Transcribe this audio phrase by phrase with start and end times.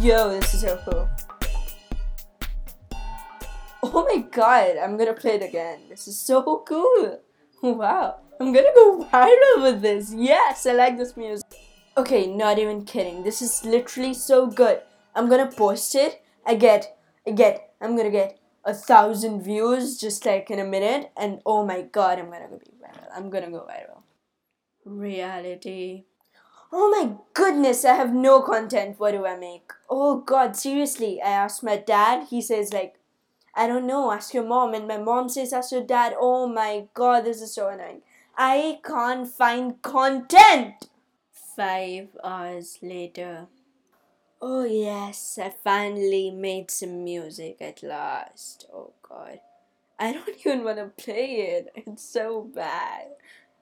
[0.00, 1.06] Yo, this is so cool.
[3.82, 5.80] Oh my god, I'm gonna play it again.
[5.90, 7.20] This is so cool.
[7.62, 10.14] Wow, I'm gonna go viral with this.
[10.14, 11.44] Yes, I like this music.
[11.98, 13.24] Okay, not even kidding.
[13.24, 14.80] This is literally so good.
[15.14, 16.22] I'm gonna post it.
[16.46, 16.96] I get,
[17.26, 21.66] I get, I'm gonna get a thousand views just like in a minute, and oh
[21.66, 23.08] my god, I'm gonna be viral.
[23.14, 24.00] I'm gonna go viral.
[24.86, 26.04] Reality.
[26.72, 28.98] Oh my goodness, I have no content.
[28.98, 29.72] What do I make?
[29.88, 31.20] Oh god, seriously.
[31.22, 32.28] I asked my dad.
[32.28, 32.96] He says, like,
[33.54, 34.74] I don't know, ask your mom.
[34.74, 36.14] And my mom says, ask your dad.
[36.18, 38.02] Oh my god, this is so annoying.
[38.36, 40.88] I can't find content.
[41.56, 43.48] Five hours later.
[44.40, 48.66] Oh yes, I finally made some music at last.
[48.72, 49.40] Oh god.
[49.98, 51.72] I don't even want to play it.
[51.74, 53.08] It's so bad.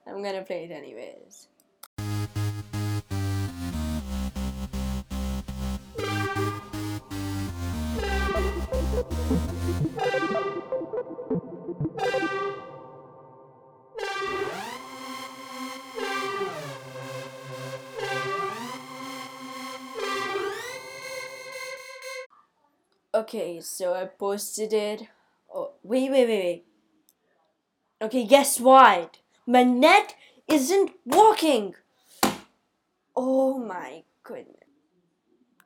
[0.07, 1.47] I'm gonna play it anyways.
[23.13, 25.07] Okay, so I posted it.
[25.53, 26.65] Oh, wait, wait, wait, wait.
[28.01, 29.19] Okay, guess what?
[29.45, 30.15] My net
[30.47, 31.75] isn't working.
[33.15, 34.55] Oh my goodness.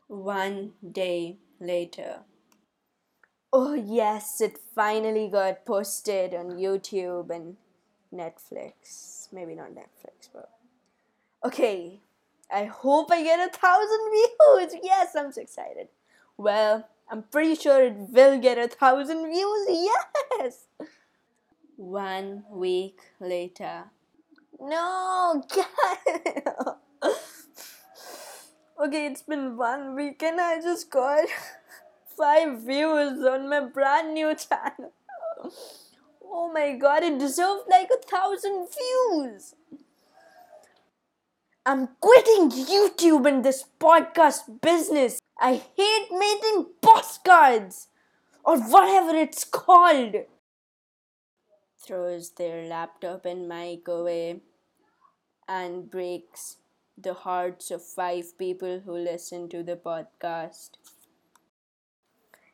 [0.08, 2.22] One day later.
[3.56, 7.56] Oh, yes, it finally got posted on YouTube and
[8.12, 9.32] Netflix.
[9.32, 10.50] Maybe not Netflix, but.
[11.46, 12.00] Okay,
[12.52, 14.82] I hope I get a thousand views.
[14.82, 15.90] Yes, I'm so excited.
[16.36, 19.68] Well, I'm pretty sure it will get a thousand views.
[20.40, 20.66] Yes!
[21.76, 23.84] One week later.
[24.60, 26.76] No, God.
[28.84, 31.28] okay, it's been one week and I just got
[32.18, 34.94] five views on my brand new channel.
[36.24, 39.56] Oh my god, it deserved like a thousand views.
[41.66, 45.20] I'm quitting YouTube and this podcast business.
[45.40, 47.88] I hate making postcards
[48.44, 50.16] or whatever it's called.
[51.86, 54.42] Throws their laptop and mic away
[55.48, 56.58] and breaks
[56.98, 60.72] the hearts of five people who listen to the podcast.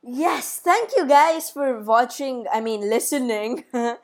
[0.02, 3.98] Yes, thank you guys for watching, I mean, listening to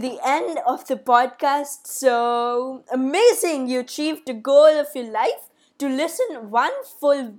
[0.00, 1.86] the end of the podcast.
[1.86, 3.68] So amazing!
[3.68, 7.38] You achieved the goal of your life to listen one full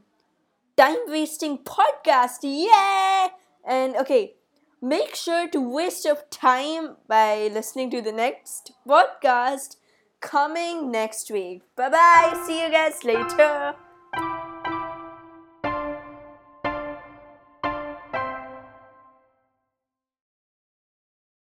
[0.78, 2.40] time wasting podcast.
[2.44, 3.30] Yay!
[3.66, 4.36] And okay,
[4.82, 9.78] make sure to waste your time by listening to the next podcast
[10.22, 11.64] coming next week.
[11.76, 12.44] Bye bye.
[12.46, 13.76] See you guys later.